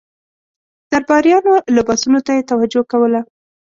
درباریانو 0.91 1.53
لباسونو 1.75 2.19
ته 2.25 2.31
یې 2.37 2.47
توجه 2.51 2.81
کوله. 2.91 3.21